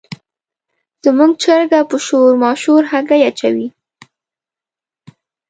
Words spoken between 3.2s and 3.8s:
اچوي.